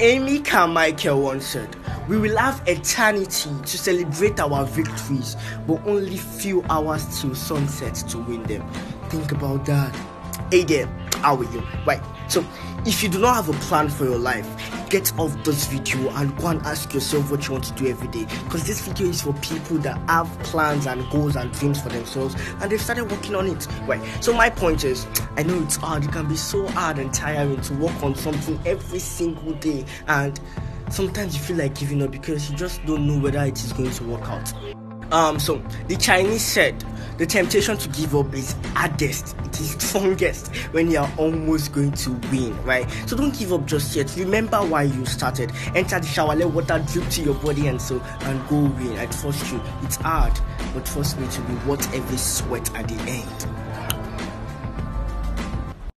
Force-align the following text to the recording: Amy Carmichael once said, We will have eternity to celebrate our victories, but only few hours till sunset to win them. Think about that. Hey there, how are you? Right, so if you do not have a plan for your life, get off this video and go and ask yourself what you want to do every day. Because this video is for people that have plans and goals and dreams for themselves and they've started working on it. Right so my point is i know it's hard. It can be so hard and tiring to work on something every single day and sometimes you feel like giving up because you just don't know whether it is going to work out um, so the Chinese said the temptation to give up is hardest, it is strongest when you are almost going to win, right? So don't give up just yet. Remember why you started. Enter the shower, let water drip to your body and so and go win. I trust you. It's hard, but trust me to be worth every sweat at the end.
Amy 0.00 0.40
Carmichael 0.40 1.22
once 1.22 1.46
said, 1.46 1.74
We 2.06 2.18
will 2.18 2.36
have 2.36 2.62
eternity 2.66 3.50
to 3.64 3.78
celebrate 3.78 4.38
our 4.38 4.66
victories, 4.66 5.36
but 5.66 5.80
only 5.86 6.18
few 6.18 6.62
hours 6.68 7.18
till 7.18 7.34
sunset 7.34 7.94
to 8.10 8.18
win 8.18 8.42
them. 8.42 8.70
Think 9.08 9.32
about 9.32 9.64
that. 9.64 9.96
Hey 10.50 10.64
there, 10.64 10.86
how 11.22 11.36
are 11.36 11.44
you? 11.44 11.66
Right, 11.86 12.02
so 12.28 12.44
if 12.84 13.02
you 13.02 13.08
do 13.08 13.18
not 13.20 13.36
have 13.36 13.48
a 13.48 13.58
plan 13.60 13.88
for 13.88 14.04
your 14.04 14.18
life, 14.18 14.46
get 14.88 15.16
off 15.18 15.32
this 15.44 15.66
video 15.66 16.10
and 16.16 16.36
go 16.38 16.48
and 16.48 16.62
ask 16.62 16.92
yourself 16.94 17.30
what 17.30 17.46
you 17.46 17.52
want 17.52 17.64
to 17.64 17.72
do 17.74 17.88
every 17.88 18.08
day. 18.08 18.24
Because 18.44 18.66
this 18.66 18.80
video 18.86 19.08
is 19.08 19.22
for 19.22 19.32
people 19.34 19.78
that 19.78 19.98
have 20.08 20.28
plans 20.40 20.86
and 20.86 21.08
goals 21.10 21.36
and 21.36 21.52
dreams 21.52 21.80
for 21.80 21.88
themselves 21.88 22.34
and 22.60 22.70
they've 22.70 22.80
started 22.80 23.10
working 23.10 23.34
on 23.34 23.46
it. 23.46 23.66
Right 23.86 24.02
so 24.20 24.32
my 24.32 24.50
point 24.50 24.84
is 24.84 25.06
i 25.36 25.42
know 25.42 25.60
it's 25.62 25.76
hard. 25.76 26.04
It 26.04 26.12
can 26.12 26.28
be 26.28 26.36
so 26.36 26.66
hard 26.68 26.98
and 26.98 27.12
tiring 27.12 27.60
to 27.62 27.74
work 27.74 28.02
on 28.02 28.14
something 28.14 28.58
every 28.64 28.98
single 28.98 29.52
day 29.54 29.84
and 30.06 30.40
sometimes 30.90 31.36
you 31.36 31.42
feel 31.42 31.56
like 31.56 31.74
giving 31.78 32.02
up 32.02 32.10
because 32.10 32.50
you 32.50 32.56
just 32.56 32.84
don't 32.86 33.06
know 33.06 33.18
whether 33.18 33.42
it 33.44 33.62
is 33.62 33.72
going 33.72 33.90
to 33.90 34.04
work 34.04 34.28
out 34.28 34.85
um, 35.12 35.38
so 35.38 35.62
the 35.88 35.96
Chinese 35.96 36.42
said 36.44 36.84
the 37.18 37.24
temptation 37.24 37.78
to 37.78 37.88
give 37.90 38.14
up 38.14 38.34
is 38.34 38.54
hardest, 38.74 39.36
it 39.44 39.58
is 39.60 39.70
strongest 39.78 40.54
when 40.72 40.90
you 40.90 40.98
are 40.98 41.10
almost 41.16 41.72
going 41.72 41.92
to 41.92 42.10
win, 42.30 42.62
right? 42.64 42.86
So 43.06 43.16
don't 43.16 43.36
give 43.38 43.52
up 43.54 43.64
just 43.64 43.96
yet. 43.96 44.14
Remember 44.16 44.58
why 44.58 44.82
you 44.82 45.06
started. 45.06 45.50
Enter 45.74 45.98
the 45.98 46.06
shower, 46.06 46.36
let 46.36 46.50
water 46.50 46.84
drip 46.92 47.08
to 47.10 47.22
your 47.22 47.34
body 47.34 47.68
and 47.68 47.80
so 47.80 48.00
and 48.20 48.48
go 48.48 48.60
win. 48.60 48.98
I 48.98 49.06
trust 49.06 49.50
you. 49.50 49.62
It's 49.82 49.96
hard, 49.96 50.38
but 50.74 50.84
trust 50.84 51.18
me 51.18 51.26
to 51.28 51.40
be 51.42 51.54
worth 51.66 51.92
every 51.94 52.18
sweat 52.18 52.74
at 52.74 52.88
the 52.88 52.96
end. 53.10 53.65